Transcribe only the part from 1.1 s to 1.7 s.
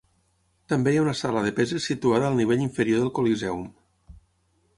sala de